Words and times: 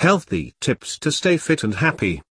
Healthy 0.00 0.54
tips 0.62 0.98
to 1.00 1.12
stay 1.12 1.36
fit 1.36 1.62
and 1.62 1.74
happy. 1.74 2.22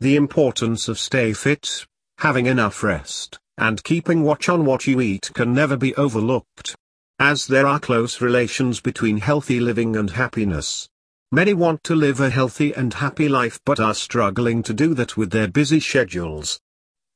The 0.00 0.16
importance 0.16 0.88
of 0.88 0.98
stay 0.98 1.34
fit, 1.34 1.84
having 2.16 2.46
enough 2.46 2.82
rest, 2.82 3.38
and 3.58 3.84
keeping 3.84 4.22
watch 4.22 4.48
on 4.48 4.64
what 4.64 4.86
you 4.86 5.02
eat 5.02 5.30
can 5.34 5.52
never 5.52 5.76
be 5.76 5.94
overlooked. 5.96 6.74
As 7.18 7.46
there 7.46 7.66
are 7.66 7.78
close 7.78 8.22
relations 8.22 8.80
between 8.80 9.18
healthy 9.18 9.60
living 9.60 9.96
and 9.96 10.08
happiness. 10.08 10.88
Many 11.30 11.52
want 11.52 11.84
to 11.84 11.94
live 11.94 12.20
a 12.20 12.30
healthy 12.30 12.72
and 12.72 12.94
happy 12.94 13.28
life 13.28 13.60
but 13.66 13.78
are 13.78 13.92
struggling 13.92 14.62
to 14.62 14.72
do 14.72 14.94
that 14.94 15.14
with 15.14 15.30
their 15.30 15.48
busy 15.48 15.80
schedules. 15.80 16.58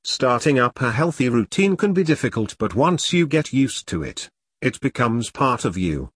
Starting 0.05 0.59
up 0.59 0.83
a 0.83 0.93
healthy 0.93 1.31
routine 1.31 1.79
can 1.79 1.95
be 1.95 2.05
difficult 2.05 2.57
but 2.59 2.75
once 2.75 3.15
you 3.15 3.27
get 3.27 3.55
used 3.55 3.89
to 3.89 4.03
it, 4.03 4.29
it 4.61 4.79
becomes 4.81 5.31
part 5.31 5.65
of 5.65 5.79
you. 5.79 6.11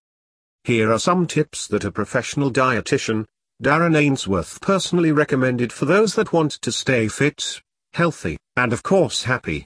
Here 0.63 0.93
are 0.93 0.99
some 0.99 1.25
tips 1.25 1.65
that 1.69 1.85
a 1.85 1.91
professional 1.91 2.51
dietitian, 2.51 3.25
Darren 3.63 3.97
Ainsworth 3.97 4.61
personally 4.61 5.11
recommended 5.11 5.73
for 5.73 5.85
those 5.85 6.13
that 6.13 6.31
want 6.31 6.51
to 6.61 6.71
stay 6.71 7.07
fit, 7.07 7.59
healthy, 7.93 8.37
and 8.55 8.71
of 8.71 8.83
course 8.83 9.23
happy. 9.23 9.65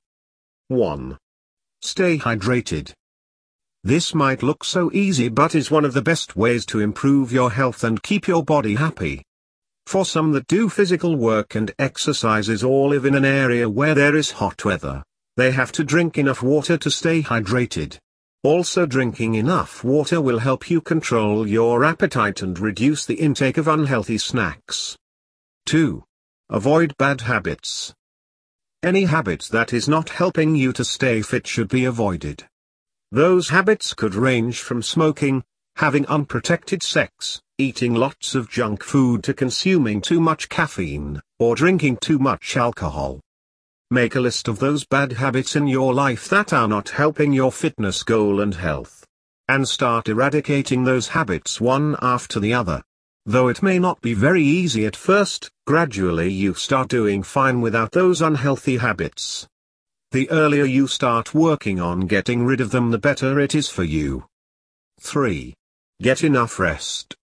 1. 0.69 1.17
Stay 1.81 2.17
hydrated. 2.17 2.93
This 3.83 4.15
might 4.15 4.43
look 4.43 4.63
so 4.63 4.89
easy 4.93 5.27
but 5.27 5.55
is 5.55 5.69
one 5.69 5.83
of 5.83 5.93
the 5.93 6.01
best 6.01 6.37
ways 6.37 6.65
to 6.67 6.79
improve 6.79 7.33
your 7.33 7.51
health 7.51 7.83
and 7.83 8.01
keep 8.01 8.29
your 8.29 8.45
body 8.45 8.75
happy. 8.75 9.23
For 9.87 10.05
some 10.05 10.31
that 10.31 10.47
do 10.47 10.69
physical 10.69 11.17
work 11.17 11.55
and 11.55 11.73
exercises 11.77 12.63
or 12.63 12.87
live 12.87 13.03
in 13.03 13.15
an 13.15 13.25
area 13.25 13.69
where 13.69 13.93
there 13.93 14.15
is 14.15 14.31
hot 14.31 14.63
weather, 14.63 15.03
they 15.35 15.51
have 15.51 15.73
to 15.73 15.83
drink 15.83 16.17
enough 16.17 16.41
water 16.41 16.77
to 16.77 16.89
stay 16.89 17.21
hydrated. 17.21 17.97
Also 18.43 18.87
drinking 18.87 19.35
enough 19.35 19.83
water 19.83 20.19
will 20.19 20.39
help 20.39 20.67
you 20.67 20.81
control 20.81 21.47
your 21.47 21.83
appetite 21.83 22.41
and 22.41 22.57
reduce 22.57 23.05
the 23.05 23.13
intake 23.13 23.57
of 23.59 23.67
unhealthy 23.67 24.17
snacks. 24.17 24.97
2. 25.67 26.03
Avoid 26.49 26.97
bad 26.97 27.21
habits. 27.21 27.93
Any 28.81 29.03
habit 29.03 29.47
that 29.51 29.73
is 29.73 29.87
not 29.87 30.09
helping 30.09 30.55
you 30.55 30.73
to 30.73 30.83
stay 30.83 31.21
fit 31.21 31.45
should 31.45 31.67
be 31.67 31.85
avoided. 31.85 32.43
Those 33.11 33.49
habits 33.49 33.93
could 33.93 34.15
range 34.15 34.59
from 34.59 34.81
smoking, 34.81 35.43
having 35.75 36.07
unprotected 36.07 36.81
sex, 36.81 37.39
eating 37.59 37.93
lots 37.93 38.33
of 38.33 38.49
junk 38.49 38.83
food 38.83 39.21
to 39.25 39.35
consuming 39.35 40.01
too 40.01 40.19
much 40.19 40.49
caffeine, 40.49 41.21
or 41.37 41.55
drinking 41.55 41.97
too 41.97 42.17
much 42.17 42.57
alcohol. 42.57 43.19
Make 43.93 44.15
a 44.15 44.21
list 44.21 44.47
of 44.47 44.57
those 44.59 44.85
bad 44.85 45.11
habits 45.11 45.57
in 45.57 45.67
your 45.67 45.93
life 45.93 46.29
that 46.29 46.53
are 46.53 46.67
not 46.69 46.87
helping 46.87 47.33
your 47.33 47.51
fitness 47.51 48.03
goal 48.03 48.39
and 48.39 48.55
health. 48.55 49.05
And 49.49 49.67
start 49.67 50.07
eradicating 50.07 50.85
those 50.85 51.09
habits 51.09 51.59
one 51.59 51.97
after 52.01 52.39
the 52.39 52.53
other. 52.53 52.81
Though 53.25 53.49
it 53.49 53.61
may 53.61 53.79
not 53.79 53.99
be 53.99 54.13
very 54.13 54.45
easy 54.45 54.85
at 54.85 54.95
first, 54.95 55.51
gradually 55.67 56.31
you 56.31 56.53
start 56.53 56.87
doing 56.87 57.21
fine 57.21 57.59
without 57.59 57.91
those 57.91 58.21
unhealthy 58.21 58.77
habits. 58.77 59.45
The 60.11 60.31
earlier 60.31 60.63
you 60.63 60.87
start 60.87 61.33
working 61.33 61.81
on 61.81 62.07
getting 62.07 62.45
rid 62.45 62.61
of 62.61 62.71
them 62.71 62.91
the 62.91 62.97
better 62.97 63.41
it 63.41 63.53
is 63.53 63.67
for 63.67 63.83
you. 63.83 64.25
3. 65.01 65.53
Get 66.01 66.23
enough 66.23 66.59
rest. 66.59 67.17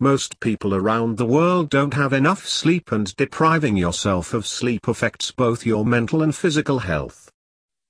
Most 0.00 0.40
people 0.40 0.74
around 0.74 1.16
the 1.16 1.24
world 1.24 1.70
don't 1.70 1.94
have 1.94 2.12
enough 2.12 2.46
sleep 2.46 2.92
and 2.92 3.16
depriving 3.16 3.78
yourself 3.78 4.34
of 4.34 4.46
sleep 4.46 4.88
affects 4.88 5.30
both 5.30 5.64
your 5.64 5.86
mental 5.86 6.22
and 6.22 6.36
physical 6.36 6.80
health. 6.80 7.30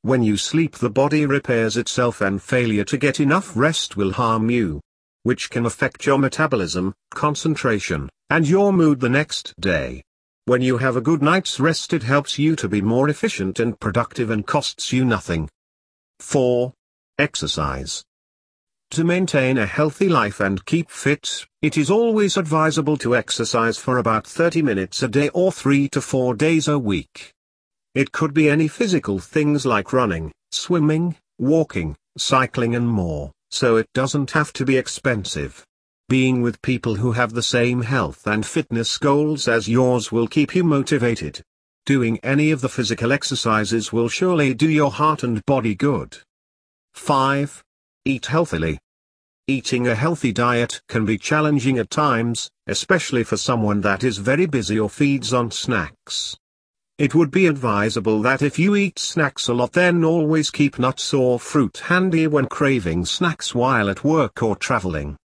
When 0.02 0.22
you 0.22 0.36
sleep 0.36 0.76
the 0.76 0.88
body 0.88 1.26
repairs 1.26 1.76
itself 1.76 2.20
and 2.20 2.40
failure 2.40 2.84
to 2.84 2.96
get 2.96 3.18
enough 3.18 3.56
rest 3.56 3.96
will 3.96 4.12
harm 4.12 4.50
you. 4.50 4.80
Which 5.24 5.50
can 5.50 5.66
affect 5.66 6.06
your 6.06 6.18
metabolism, 6.18 6.94
concentration, 7.10 8.08
and 8.30 8.46
your 8.46 8.72
mood 8.72 9.00
the 9.00 9.08
next 9.08 9.52
day. 9.60 10.04
When 10.44 10.62
you 10.62 10.78
have 10.78 10.94
a 10.94 11.00
good 11.00 11.22
night's 11.22 11.58
rest 11.58 11.92
it 11.92 12.04
helps 12.04 12.38
you 12.38 12.54
to 12.54 12.68
be 12.68 12.80
more 12.80 13.08
efficient 13.08 13.58
and 13.58 13.80
productive 13.80 14.30
and 14.30 14.46
costs 14.46 14.92
you 14.92 15.04
nothing. 15.04 15.48
4. 16.20 16.72
Exercise. 17.18 18.04
To 18.92 19.04
maintain 19.04 19.58
a 19.58 19.66
healthy 19.66 20.08
life 20.08 20.40
and 20.40 20.64
keep 20.64 20.90
fit, 20.90 21.44
it 21.60 21.76
is 21.76 21.90
always 21.90 22.36
advisable 22.36 22.96
to 22.98 23.16
exercise 23.16 23.76
for 23.78 23.98
about 23.98 24.26
30 24.26 24.62
minutes 24.62 25.02
a 25.02 25.08
day 25.08 25.28
or 25.30 25.50
3 25.50 25.88
to 25.88 26.00
4 26.00 26.34
days 26.34 26.68
a 26.68 26.78
week. 26.78 27.32
It 27.94 28.12
could 28.12 28.32
be 28.32 28.48
any 28.48 28.68
physical 28.68 29.18
things 29.18 29.66
like 29.66 29.92
running, 29.92 30.32
swimming, 30.52 31.16
walking, 31.38 31.96
cycling 32.16 32.76
and 32.76 32.88
more, 32.88 33.32
so 33.50 33.76
it 33.76 33.88
doesn't 33.92 34.30
have 34.30 34.52
to 34.54 34.64
be 34.64 34.76
expensive. 34.76 35.64
Being 36.08 36.40
with 36.40 36.62
people 36.62 36.94
who 36.94 37.12
have 37.12 37.32
the 37.32 37.42
same 37.42 37.82
health 37.82 38.26
and 38.26 38.46
fitness 38.46 38.96
goals 38.96 39.48
as 39.48 39.68
yours 39.68 40.12
will 40.12 40.28
keep 40.28 40.54
you 40.54 40.62
motivated. 40.62 41.42
Doing 41.84 42.18
any 42.22 42.52
of 42.52 42.60
the 42.60 42.68
physical 42.68 43.12
exercises 43.12 43.92
will 43.92 44.08
surely 44.08 44.54
do 44.54 44.70
your 44.70 44.92
heart 44.92 45.24
and 45.24 45.44
body 45.44 45.74
good. 45.74 46.18
5. 46.94 47.64
Eat 48.06 48.26
healthily. 48.26 48.78
Eating 49.48 49.88
a 49.88 49.96
healthy 49.96 50.30
diet 50.30 50.80
can 50.88 51.04
be 51.04 51.18
challenging 51.18 51.76
at 51.78 51.90
times, 51.90 52.48
especially 52.68 53.24
for 53.24 53.36
someone 53.36 53.80
that 53.80 54.04
is 54.04 54.18
very 54.18 54.46
busy 54.46 54.78
or 54.78 54.88
feeds 54.88 55.34
on 55.34 55.50
snacks. 55.50 56.36
It 56.98 57.16
would 57.16 57.32
be 57.32 57.48
advisable 57.48 58.22
that 58.22 58.42
if 58.42 58.60
you 58.60 58.76
eat 58.76 59.00
snacks 59.00 59.48
a 59.48 59.54
lot 59.54 59.72
then 59.72 60.04
always 60.04 60.52
keep 60.52 60.78
nuts 60.78 61.12
or 61.12 61.40
fruit 61.40 61.78
handy 61.78 62.28
when 62.28 62.46
craving 62.46 63.06
snacks 63.06 63.56
while 63.56 63.90
at 63.90 64.04
work 64.04 64.40
or 64.40 64.54
traveling. 64.54 65.16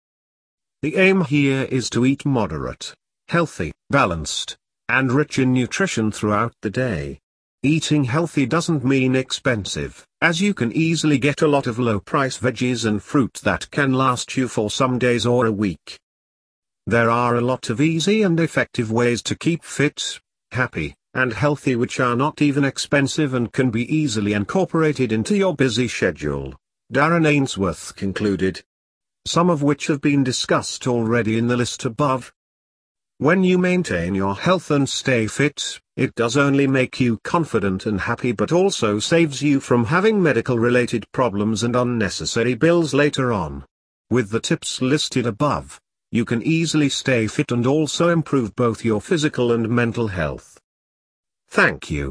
The 0.82 0.96
aim 0.96 1.22
here 1.22 1.68
is 1.70 1.88
to 1.90 2.04
eat 2.04 2.26
moderate, 2.26 2.92
healthy, 3.28 3.70
balanced, 3.90 4.56
and 4.88 5.12
rich 5.12 5.38
in 5.38 5.52
nutrition 5.52 6.10
throughout 6.10 6.52
the 6.62 6.70
day. 6.70 7.20
Eating 7.64 8.02
healthy 8.02 8.44
doesn't 8.44 8.84
mean 8.84 9.14
expensive, 9.14 10.04
as 10.20 10.40
you 10.40 10.52
can 10.52 10.72
easily 10.72 11.16
get 11.16 11.42
a 11.42 11.46
lot 11.46 11.68
of 11.68 11.78
low-price 11.78 12.36
veggies 12.38 12.84
and 12.84 13.00
fruit 13.00 13.34
that 13.44 13.70
can 13.70 13.92
last 13.92 14.36
you 14.36 14.48
for 14.48 14.68
some 14.68 14.98
days 14.98 15.24
or 15.24 15.46
a 15.46 15.52
week. 15.52 15.96
There 16.88 17.08
are 17.08 17.36
a 17.36 17.40
lot 17.40 17.70
of 17.70 17.80
easy 17.80 18.22
and 18.22 18.40
effective 18.40 18.90
ways 18.90 19.22
to 19.22 19.36
keep 19.36 19.62
fit, 19.62 20.18
happy, 20.50 20.96
and 21.14 21.32
healthy 21.32 21.76
which 21.76 22.00
are 22.00 22.16
not 22.16 22.42
even 22.42 22.64
expensive 22.64 23.32
and 23.32 23.52
can 23.52 23.70
be 23.70 23.94
easily 23.94 24.32
incorporated 24.32 25.12
into 25.12 25.36
your 25.36 25.54
busy 25.54 25.86
schedule. 25.86 26.56
Darren 26.92 27.28
Ainsworth 27.28 27.94
concluded. 27.94 28.60
Some 29.24 29.48
of 29.48 29.62
which 29.62 29.86
have 29.86 30.00
been 30.00 30.24
discussed 30.24 30.88
already 30.88 31.38
in 31.38 31.46
the 31.46 31.56
list 31.56 31.84
above, 31.84 32.32
when 33.22 33.44
you 33.44 33.56
maintain 33.56 34.16
your 34.16 34.34
health 34.34 34.68
and 34.72 34.88
stay 34.88 35.28
fit, 35.28 35.80
it 35.96 36.14
does 36.14 36.36
only 36.36 36.66
make 36.66 37.00
you 37.00 37.18
confident 37.22 37.84
and 37.86 38.00
happy 38.00 38.32
but 38.32 38.50
also 38.50 38.98
saves 38.98 39.42
you 39.42 39.60
from 39.60 39.84
having 39.84 40.22
medical 40.22 40.58
related 40.58 41.04
problems 41.12 41.62
and 41.62 41.76
unnecessary 41.76 42.54
bills 42.54 42.94
later 42.94 43.32
on. 43.32 43.64
With 44.10 44.30
the 44.30 44.40
tips 44.40 44.80
listed 44.80 45.26
above, 45.26 45.78
you 46.10 46.24
can 46.24 46.42
easily 46.42 46.88
stay 46.88 47.26
fit 47.26 47.52
and 47.52 47.66
also 47.66 48.08
improve 48.08 48.54
both 48.56 48.84
your 48.84 49.00
physical 49.00 49.52
and 49.52 49.68
mental 49.68 50.08
health. 50.08 50.58
Thank 51.48 51.90
you. 51.90 52.10